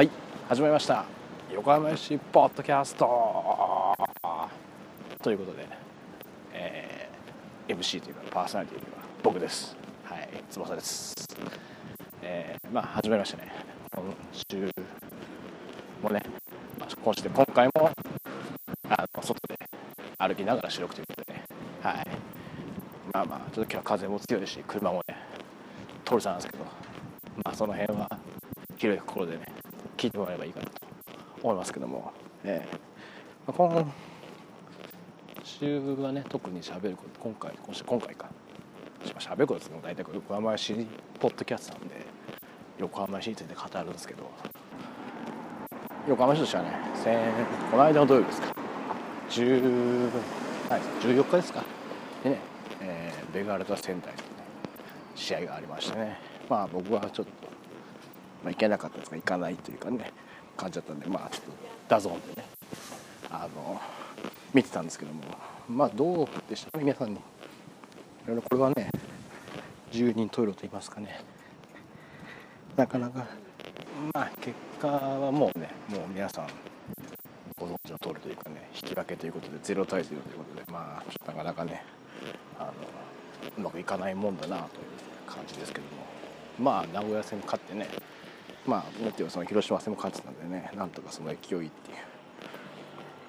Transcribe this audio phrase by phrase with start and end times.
[0.00, 0.10] はい
[0.48, 1.04] 始まりました。
[1.52, 3.94] 横浜市ポッドキャスト。
[5.22, 5.68] ということで、
[6.54, 9.76] えー MC というかパーソナリティは僕です。
[10.04, 11.14] はい翼です。
[12.22, 13.52] えーまあ始まりましたね。
[13.94, 14.04] 今
[14.50, 14.70] 週
[16.02, 16.22] もね、
[16.78, 17.90] まあ、今週で今回も
[18.88, 19.58] あの外で
[20.16, 21.44] 歩きながら収録ということでね。
[21.82, 22.06] はい。
[23.12, 25.16] まあまあちょっと今日は風も強いし車もね
[26.06, 26.64] 通るさなんですけど。
[27.44, 28.08] まあその辺は
[28.78, 29.59] 広い心でね
[30.00, 30.72] 聞いてもらえばいいかなと
[31.42, 32.10] 思いますけども、
[32.42, 32.76] ええ。
[33.46, 33.92] まあ、今
[35.44, 38.30] 週はね特に喋ること今回今週今回か。
[39.18, 40.74] 喋ることですけど大体横浜市
[41.18, 42.06] ポッドキャストなんで
[42.78, 44.22] 横浜市について語るんですけど。
[46.08, 47.14] 横浜市としてはね先
[47.70, 48.54] この間の土曜日ですか
[49.28, 50.10] ？10
[50.70, 51.62] はい14日ですか？
[52.24, 52.38] でね、
[52.80, 54.26] えーベガルタ仙台とね
[55.14, 56.18] 試合がありましてね。
[56.48, 57.49] まあ僕はちょっと、
[58.42, 60.12] まあ、行けなかったですが行かないというかね
[60.56, 61.52] 感じだったんでまあちょっと
[61.88, 62.48] DAZN でね
[63.30, 63.80] あの
[64.54, 65.22] 見てたんですけども
[65.68, 66.78] まあどうでした？
[66.78, 67.16] 皆さんに。
[67.16, 67.18] い
[68.26, 68.90] ろいろこれはね
[69.90, 71.20] 十人十色と言いますかね。
[72.76, 73.26] なかなか
[74.14, 76.46] まあ結果はもうねもう皆さん
[77.58, 81.84] ご存知の通りというかね引き分けということで0対0ということでまあちょっとなかなかね
[82.58, 82.72] あの
[83.58, 84.68] うまくいかないもんだなという
[85.26, 85.90] 感じですけども。
[86.58, 87.88] まあ名古屋戦勝ってね
[88.70, 91.70] まあもってはその広島戦も勝ってたんでねなんとかその勢いっていう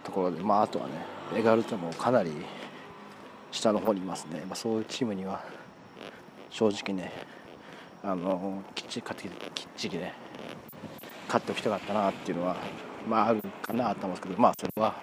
[0.04, 0.94] ところでまああとはね
[1.34, 2.32] ベガルタもかなり
[3.52, 5.44] 下の方にいますね、まあ、そういうチームには
[6.52, 7.12] 正直ね
[8.04, 10.14] あのきっちり勝ってきっちりね
[11.26, 12.56] 勝っておきたかったなっていうのは
[13.10, 15.02] まああるかなと思うんですけどまあそれは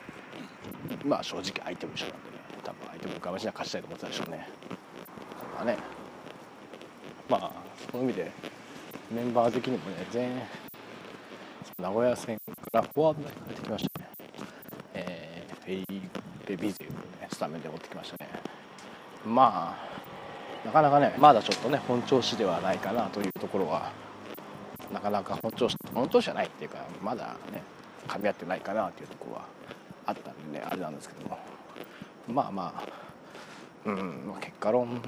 [1.05, 4.49] まあ正直相手も一緒なんでね多分相手も岡山市には勝ちたいと思ってたでしょうね。
[5.57, 5.79] まあね。
[7.29, 7.53] まあ
[7.91, 8.33] そういう意味で
[9.11, 10.31] メンバー的にもね全
[11.79, 12.43] 名古屋戦か
[12.73, 14.09] らフォワードで帰ってきましたね
[14.95, 16.03] えー、フェイ
[16.45, 18.31] ペ・ビゼルをねスタメンで持ってきましたね。
[19.25, 19.77] ま
[20.65, 23.93] あなかなかねまだちょっとね本調子ではないかなというところは
[24.93, 27.63] なかなか本調子本調子じゃないっていうかまだね
[28.07, 29.45] 噛み合ってないかなというところは
[30.07, 31.39] あったんでねあれなんですけども。
[32.29, 32.83] まあまあ
[33.87, 35.01] うん結果論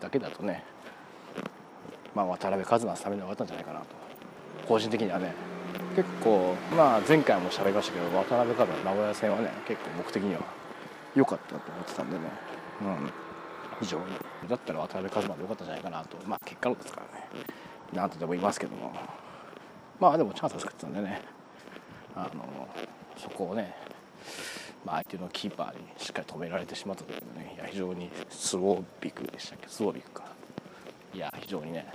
[0.00, 0.64] だけだとね
[2.16, 3.86] まあ渡辺一馬スタメンで終わったんじゃないかなと。
[4.66, 5.34] 個人的にはね。
[5.94, 10.40] 結構まあ前回も喋りましたけど渡辺一馬名古屋戦はね結構僕的には
[11.14, 12.24] 良かったと思ってたんでね。
[12.80, 13.12] うん。
[13.80, 14.04] 非常に。
[14.48, 16.16] だったら渡辺一馬で良かったんじゃないかなと。
[16.26, 17.28] まあ結果論ですからね。
[17.92, 18.92] なんとでも言いますけども。
[20.00, 21.20] まあでもチャンスを作ってたんでね。
[22.14, 22.68] あの
[23.18, 23.74] そこをね、
[24.86, 27.52] まあ、相手のキーパーにしっかり止められてしまったというね。
[27.56, 29.68] いや非常にスロービクでしたっけ？
[29.68, 30.25] スロービクか。
[31.16, 31.86] いや非常にね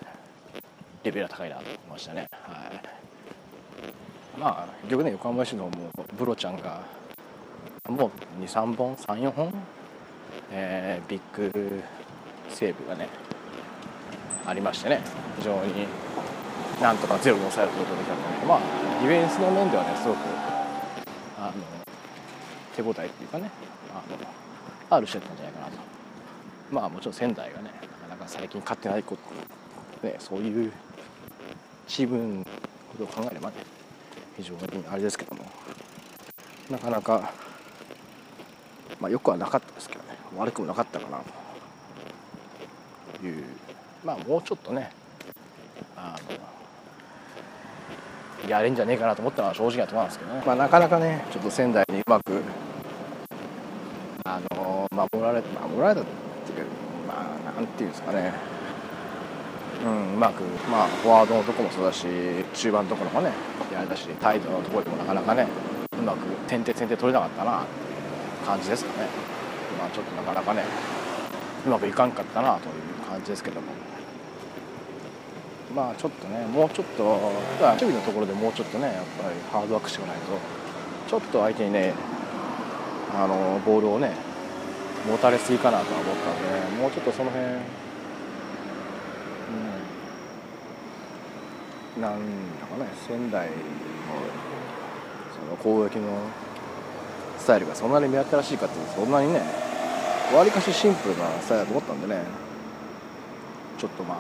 [1.04, 2.28] レベルが高いなと思いましたね。
[2.32, 4.40] はい。
[4.40, 5.72] まあ結局ね横浜市のもう
[6.18, 6.82] ブロちゃんが
[7.88, 9.54] もう23本34本、
[10.52, 11.84] えービッグ
[12.50, 13.10] セーブがね
[14.44, 15.02] ありましてね。
[15.38, 15.86] 非常に
[16.82, 18.60] なんとかゼロに抑えることができたのでまあ
[19.02, 20.18] ディフェンスの面ではねすごく
[21.38, 21.54] あの
[22.76, 23.52] 手応えっていうかね
[23.92, 25.74] あのある試合だったんじゃないかなと。
[26.72, 27.91] まあもちろん仙台がね
[28.22, 29.18] か最近勝ってないこ
[30.02, 30.72] とねそういう
[31.88, 32.46] チームの
[32.98, 33.56] ことを考えればね
[34.38, 35.44] 非常にあれですけども
[36.70, 37.34] なかなか
[39.00, 41.20] まあよくはなかったですけどね悪くもなかったかな
[43.20, 43.44] という
[44.06, 44.92] まあもうちょっとね
[45.96, 46.16] あ
[48.44, 52.42] のやれんじゃねえかなと思ったのは正直なところなんですけどね、まあ、なかなかねちょっと仙台にうまく
[54.24, 56.06] あの守られ守られたっ
[56.46, 56.81] ていうか
[57.62, 58.34] なんていうんですかね。
[59.86, 62.06] うんうまくまあフォワードのとこもそうだし
[62.54, 63.32] 中盤のところもね
[63.74, 65.48] やれたし態度のところでもなかなかね
[65.98, 69.08] うまく点々点々取れなかったなっていう感じですかね。
[69.80, 70.64] まあちょっとなかなかね
[71.66, 73.68] うまくいかんかったなという感じですけども。
[75.76, 80.34] まあちょっとねもうちょっと守備のところでもうちょっとねやっぱりハードワークしていかないと。
[81.10, 81.94] ちょっと相手にね
[83.16, 84.31] あのボールをね
[85.08, 87.50] 持たれすぎかなとは思ったんでもうちょっとその辺、う
[91.98, 92.20] ん、なん
[92.60, 93.54] だかね仙台の
[95.34, 96.08] その攻撃の
[97.40, 99.42] スタイルがそんなに目新しいかっていうとそんなにね
[100.36, 102.24] わりかしシンプルなスタイルだと思ったんでね。
[103.78, 104.18] ちょっとまあ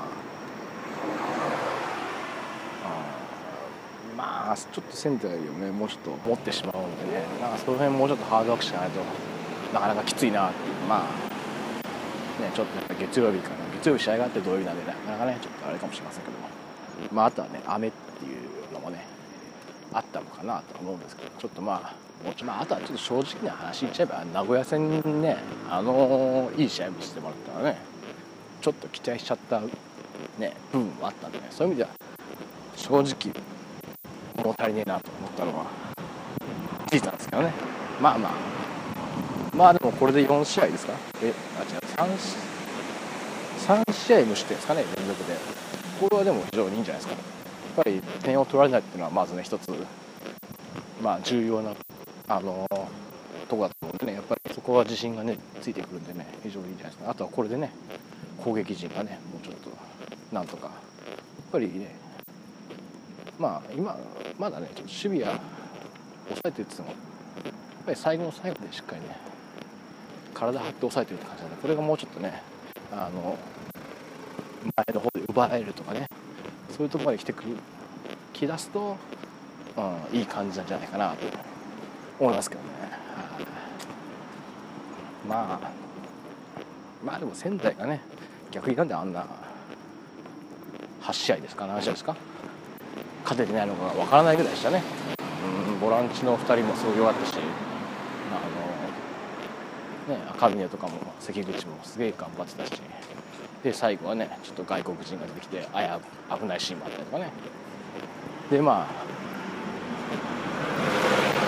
[2.83, 6.11] あまあちょっと仙台をねもうちょっと。
[6.27, 7.23] 持ってしまうんでね。
[7.39, 9.30] なんかその辺もうちょっとハードワークしないと。
[9.73, 10.75] なかなかきついなっていう。
[10.87, 16.47] まあねちょっとっ月曜日から月曜日試合があって土曜日なんでなかなかねちょっとあれかもしれませんけども。
[17.11, 19.05] まああとはね雨っていうのもね
[19.93, 25.37] あったのかなと思うんですけどちょっとまあもちまあ、あとはちょっと正直な話言っちゃえば名古屋戦ね
[25.67, 27.79] あのいい試合見せてもらったらね
[28.61, 29.59] ちょっと期待しちゃった
[30.37, 31.89] ね部分もあったんでねそういう意味では
[32.75, 33.33] 正直
[34.37, 35.65] 物足りねえなと思ったのは
[36.91, 37.53] 事実なんですけどね。
[37.99, 38.70] まあまあ。
[39.61, 40.93] まあでもこれで4試合ですか？
[41.21, 41.79] えあ違う。
[43.67, 45.37] 3 3試合無失点ですかね連続で。
[45.99, 47.21] これはでも非常にいいんじゃないですか。
[47.21, 47.21] や
[47.81, 49.71] っぱり点を取られないっていうのはまずね一つ
[50.99, 51.75] まあ重要な
[52.27, 52.67] あの
[53.47, 57.11] とこだと思うんでねやっぱりそこは自信がねついてくるんでね非常にいいんじゃないですか。
[57.11, 57.71] あとはこれでね
[58.43, 59.69] 攻撃陣がねもうちょっと
[60.33, 60.65] なんとか。
[60.65, 60.73] やっ
[61.51, 61.95] ぱりね
[63.37, 63.95] まあ今
[64.39, 65.39] まだねちょっと守備は
[66.29, 69.29] 抑えてるって言ってもやっぱり最後の最後でしっかりね
[70.41, 72.41] 体張って抑えてるって感じなんでこれがもうちょっとね
[72.91, 73.37] あの
[74.75, 76.07] 前の方で奪えるとかね
[76.75, 77.49] そういうところまで来てくる
[78.33, 78.97] 気出すと、
[79.77, 81.17] うん、いい感じなんじゃないかなと
[82.19, 82.67] 思いますけどね、
[85.27, 85.71] まあ
[87.03, 88.01] まあでも仙台がね
[88.51, 89.25] 逆になんであんな
[91.01, 92.15] 8試合ですか7試合ですか
[93.23, 94.83] 勝ててないのかわからないぐらいでしたね、
[95.67, 97.30] うん、ボランチの2人もすごい良かった
[100.07, 102.81] ね赤嶺とかも関口もすげえ頑張ってたし。
[103.63, 105.99] で最後はねちょっと外国人が出てきてあや
[106.35, 107.31] 危ないシーンもあったりとかね。
[108.49, 109.11] でまあ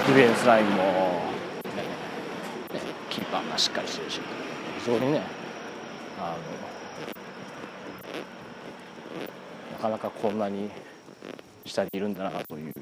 [0.05, 2.79] ディフェンスラインも、ねね、
[3.09, 4.21] キーパーがしっかりしてるし
[4.79, 5.21] 非常にね
[6.19, 6.37] あの
[9.71, 10.69] なかなかこんなに
[11.65, 12.73] 下にいるんだなという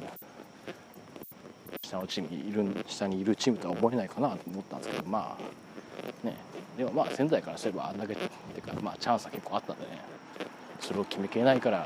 [1.84, 5.61] 下のチームいる下にいるチームとは思えないかなと思ったんですけどまあ
[6.24, 6.38] ね。
[6.78, 8.28] でもまあ仙台からすればあんだけってい
[8.60, 10.02] うか、まあ、チャンスは結構あったんでね。
[10.80, 11.78] それを決めきれないから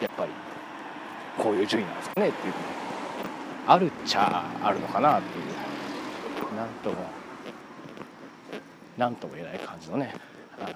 [0.00, 0.30] やっぱり
[1.36, 2.54] こういう順位なんですかねっていう
[3.66, 5.44] あるっちゃあるのかなっていう。
[6.56, 6.96] なんとも
[8.98, 10.14] なんとも言えない感じのね、
[10.58, 10.74] はい、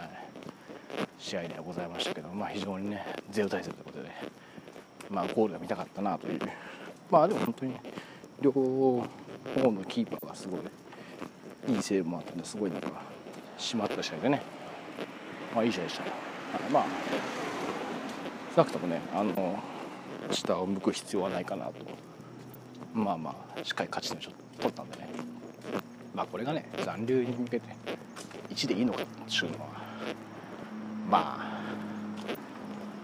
[1.18, 4.10] 試合ではございましたけど、まあ、非常にねゼロ対0ということで、
[5.10, 6.40] まあ、ゴールが見たかったなという。
[7.10, 7.76] まあでも本当に
[8.40, 9.06] 両方
[9.54, 10.60] のキーパーがすごい
[11.68, 12.88] いいセーブもあったんですごいなんか
[13.58, 14.42] 締まった試合でね、
[15.54, 16.04] まあ、いい試合でした、
[16.72, 16.84] まあ
[18.54, 19.58] 少なくともねあの
[20.30, 21.72] 下を向く必要はないかなと。
[22.94, 25.08] まあまあしっかり勝ち点を取ったんでね。
[26.14, 27.68] まあこれがね残留に向けて
[28.48, 29.66] 1でいいのかっていうのは
[31.10, 31.38] ま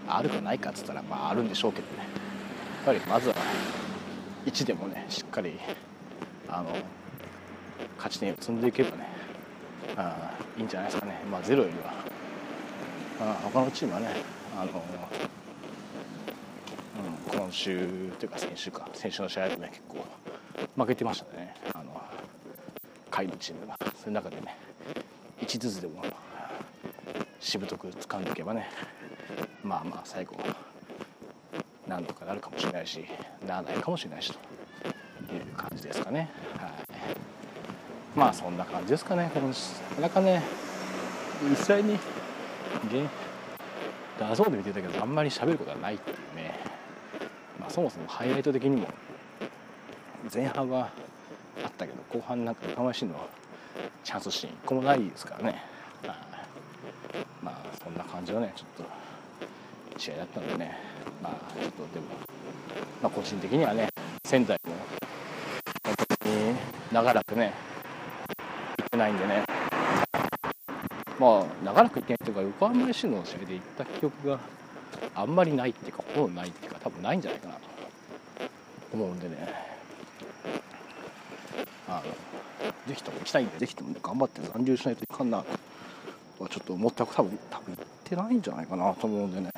[0.07, 1.99] ああるかないかっつったらまああるんでしょうけどね。
[1.99, 2.03] や
[2.81, 3.35] っぱりまずは
[4.47, 5.59] 1でもねしっかり
[6.49, 6.75] あの
[8.03, 9.07] 勝ち点を積んでいけばね
[9.95, 11.93] あいいんじゃないですかね、まあ、ゼロよりは。
[13.21, 14.09] あ他のチームはね
[14.57, 14.83] あの、
[17.31, 17.87] うん、今週
[18.19, 18.89] というか先週か。
[18.93, 20.05] 先週の試合でね結構
[20.75, 21.55] 負けてましたね。
[21.73, 22.01] あの
[23.09, 23.77] 下位のチームが。
[24.03, 24.57] その中でね
[25.39, 26.03] 1ずつでも
[27.39, 28.69] しぶとく掴んでいけばね
[29.63, 30.35] まあまあ最後
[31.87, 33.05] なんとかなるかもしれないし
[33.47, 34.33] ならないかもしれないし
[35.29, 36.29] という感じですかね。
[36.57, 36.71] はい。
[38.15, 39.23] まあそんな感じですかね。
[39.23, 39.39] なか
[40.01, 40.41] なかね
[41.49, 41.97] 実際に
[44.19, 46.59] DAZN で見てたけどあんまり喋ることはないっていうね、
[47.59, 48.87] まあ、そもそもハイライト的にも
[50.33, 50.89] 前半は
[51.63, 53.27] あったけど後半なんか横浜 FCのは
[54.03, 55.63] チャンスシーン1個もないですからね。
[57.41, 60.77] まあそんな感じのねちょっと試合だったんでね。
[61.21, 62.05] まあちょっとでも、
[63.01, 63.89] まあ、個人的にはね
[64.25, 64.73] 仙台も
[65.83, 66.55] 本当に
[66.91, 67.72] 長らくね
[68.93, 69.43] てないんでね。
[71.19, 74.39] まあ長らく行ってないというか横浜 FC の試合で行った記憶が
[75.15, 77.61] あんまりないっていうかほぼないっていうか多分ないんじゃないかなと
[78.93, 79.35] 思うんでね。
[81.87, 85.43] あのぜひとも行きたいんでぜひとも、頑張って残留しないといかんな
[86.37, 89.49] とはちょっと思った多分多分行ってないんじゃないかなと思うんでね。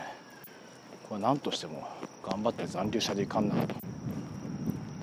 [1.09, 1.87] これは何としても
[2.23, 3.75] 頑張って残留しないといかんなと。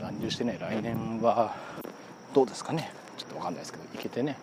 [0.00, 1.54] 残留してね来年は
[2.34, 3.01] どうですかね。
[3.16, 4.36] ちょっと分かんないですけど行けてね。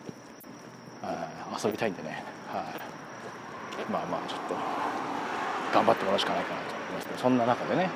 [1.62, 4.54] 遊びたいんでね、はい、まあまあちょっと
[5.74, 7.90] 頑張ってもらうしかないかなと思いますけどそんな中でね、はい、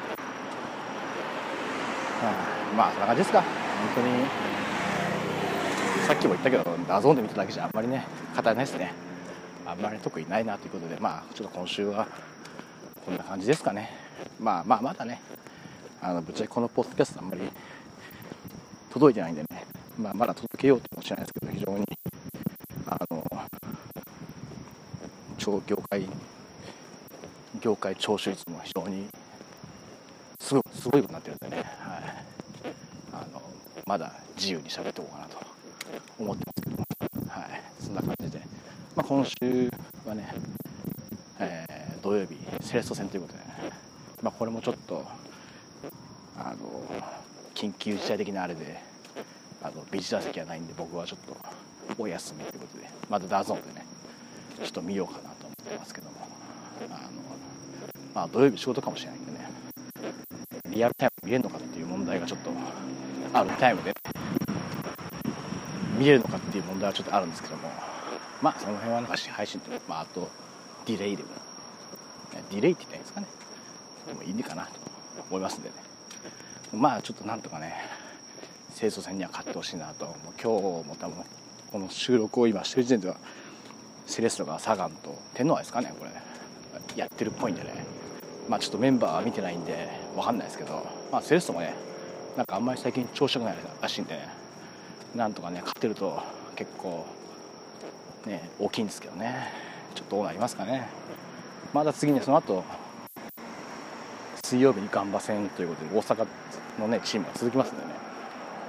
[2.76, 3.40] まあそんな感じですか。
[3.40, 3.50] 本
[3.94, 4.24] 当に。
[6.06, 8.04] さっきも言ったけど DAZN で見ただけじゃあんまりね
[8.36, 8.92] 語れないですね。
[9.64, 12.06] あんまり特にないなということでまあちょっと今週は
[13.06, 13.90] こんな感じですかね。
[14.38, 15.22] まあまあまだね
[16.02, 17.42] あのぶっちゃけこのポッドキャストあんまり
[18.92, 19.64] 届いてないんでね。
[19.98, 21.84] まあ、まだ届けようともしれないですけど、非常に、
[22.86, 23.22] あの、
[25.36, 26.08] 超業界、
[27.60, 29.06] 業界聴取率も非常に
[30.40, 31.64] すごい、すごいことになってるんでね、はい。
[33.12, 33.42] あの
[33.86, 35.38] まだ自由に喋っておこうかなと
[36.18, 36.84] 思ってますけども、
[37.28, 38.38] はい、そんな感じで、
[38.96, 39.70] まあ、今週
[40.06, 40.34] はね、
[41.40, 43.44] えー、土曜日セレッソ戦ということで、ね、
[44.22, 45.04] まあ、これもちょっと
[46.38, 47.02] あの
[47.54, 48.93] 緊急事態的なあれで
[49.64, 53.86] あのビジター席はないんで僕はちょっとお休みということでまた DAZN でね
[54.62, 56.14] ちょっと見ようかなと思ってますけども。
[56.80, 57.10] あの、
[58.14, 59.48] まあ、土曜日仕事かもしれないんでね。
[60.70, 62.50] リアルタイム見れるのかっていう問題がちょっと
[63.32, 63.94] あるタイムで
[65.98, 67.70] 見れるのかっていう問題はちょっとあるんですけども。
[68.42, 70.28] まあその辺はなんか配信と、まあ、あと
[70.86, 71.30] ディレイでも。
[72.50, 73.26] ディレイって言ったらいいんですかね。
[74.08, 74.72] でもいいかなと
[75.30, 75.74] 思いますんでね。
[76.72, 77.74] まあちょっとなんとかね
[78.74, 80.06] 清楚戦には勝ってほしいなと。
[80.06, 81.16] もう今日も多分
[81.72, 83.16] この収録を今してる時点では
[84.06, 86.10] セレッソがサガンと天皇杯ですかねこれ。
[86.96, 87.84] やってるっぽいんでね。
[88.48, 91.74] まあちょっとメンバーは見てないんで分かんないですけど、まあ、セレッソもね
[92.36, 94.28] なんかあんまり最近調子がないらしいんでね
[95.14, 96.20] なんとかね勝ってると
[96.56, 97.06] 結構
[98.26, 99.52] ね大きいんですけどね。
[99.94, 100.88] ちょっとどうなりますかね。
[101.72, 102.64] まだ次にその後
[104.44, 106.26] 水曜日にガンバ戦ということで大阪
[106.80, 108.03] のねチームが続きますんでね。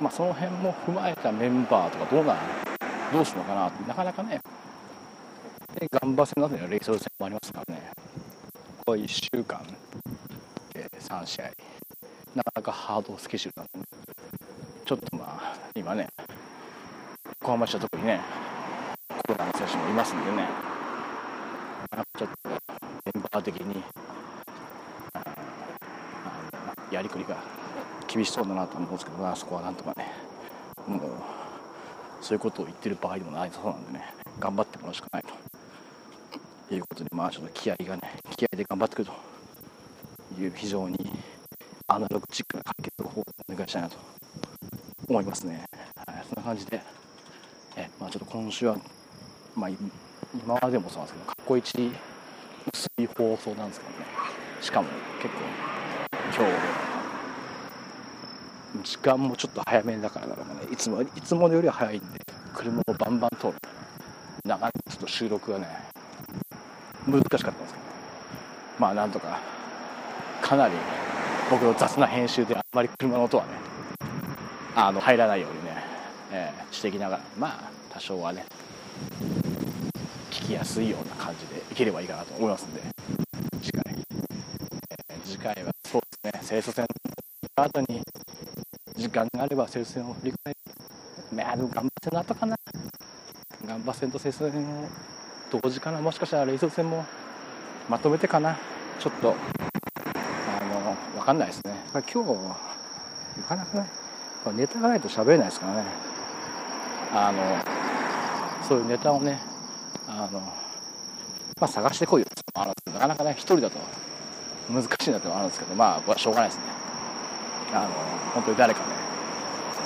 [0.02, 2.36] まあその辺も踏まえたメンバーとかどうな
[3.14, 4.42] どうするのかななかなかね
[5.80, 7.92] でガンバ戦などにはレイソル戦もありますからね。
[8.86, 9.62] これ1週間
[10.74, 11.52] で3試合。
[12.36, 13.88] なかなかハードスケジュールなんで
[14.86, 16.08] ちょっとまあ今ね
[17.42, 18.22] 横浜市は特にね
[19.10, 20.48] コロナの選手もいますんでね。
[22.18, 22.56] ちょっとメ
[23.18, 23.84] ンバー的に
[26.92, 27.55] やりくりが
[28.16, 30.08] 厳しそうだなと思うんですけど、まあそこはなんとかね
[30.88, 31.02] もう
[32.22, 34.06] そういうことを言ってる場合でもないそうなんでね
[34.40, 35.24] 頑張ってもらうしかない
[36.70, 38.02] ということでまあちょっと気合がね
[38.38, 40.98] 気合で頑張ってくるという非常に
[41.88, 43.98] アナログチックな解決方法をお願いしたいなと
[45.10, 45.66] 思いますね、
[46.08, 46.82] はい、そんな感じで
[47.76, 48.78] え、まあ、ちょっと今週は、
[49.56, 51.92] まあ、今までもそうなんですけど過去一
[52.74, 54.06] 薄い放送なんですけどね。
[54.62, 54.88] しかも
[55.22, 55.42] 結構
[56.34, 56.48] 今
[56.90, 56.95] 日
[58.84, 60.72] 時間もちょっと早めだからだろうね。
[60.72, 62.06] いつもいつもよりは早いんで
[62.54, 63.54] 車をバンバン通る。
[64.46, 65.68] なかなかちょっと収録がね
[67.08, 67.86] 難しかったんですけど
[68.78, 69.40] まあなんとか
[70.42, 70.76] かなり
[71.50, 73.52] 僕の雑な編集であんまり車の音はね
[74.76, 75.84] あの入らないようにね、
[76.32, 78.46] えー、していきながらまあ多少はね
[80.30, 82.82] 聞きやすいような感じでいければいいかなと思いますんで
[83.62, 83.96] 次回、
[85.10, 86.62] えー、次回はそうですね。
[86.62, 86.86] 清楚戦
[87.58, 88.02] の後に
[89.16, 90.60] 時間があれば清楚戦を振り返る。
[91.32, 92.58] まあでも頑張っての後かな。
[93.66, 94.90] 頑張戦と清楚戦を
[95.50, 97.06] 同時かなもしかしたら冷蔵戦も
[97.88, 98.58] まとめてかな。
[99.00, 101.74] ちょっとあの分かんないですね。
[101.94, 102.34] 今日
[103.40, 103.88] なかなかね
[104.54, 105.84] ネタがないと喋れないですからね。
[107.14, 109.40] あのそういうネタをね
[110.10, 110.52] あの、ま
[111.62, 112.28] あ、探してこいよ。
[112.54, 113.80] あなかなかね一人だと
[114.70, 116.64] 難しいなってのはあるんですけどまあはしょうがないですね。
[117.74, 117.90] あの
[118.34, 118.95] 本当に誰かね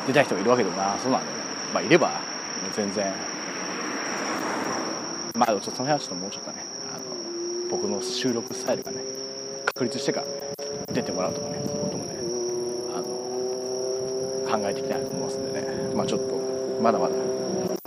[0.10, 1.34] 出た人がいるわけでもなそうなんで、ね、
[1.72, 2.20] まあいれば
[2.75, 3.13] 全然。
[5.36, 7.04] まあちょっとその辺はちょっともうちょっとねあの
[7.70, 9.04] 僕の収録スタイルがね
[9.66, 10.34] 確立してからね
[10.92, 12.16] 出てもらうとかねそういうこともね
[12.96, 15.96] あの考えていきたいなと思いますんでね。
[15.96, 17.16] まあちょっとまだまだ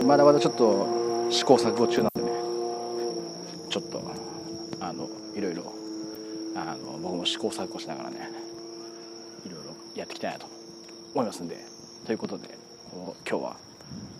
[0.06, 2.30] まだまだちょっと試行錯誤中なんでね。
[3.68, 4.00] ちょっと
[4.80, 5.72] あのいろいろ
[6.54, 8.30] あの僕も試行錯誤しながらね
[9.44, 10.46] いろいろやっていきたいなと
[11.14, 11.71] 思いますんで。
[12.04, 12.58] ということで
[13.28, 13.56] 今日は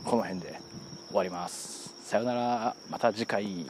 [0.05, 0.61] この辺で
[1.09, 1.93] 終わります。
[2.05, 2.77] さよなら。
[2.89, 3.67] また次回。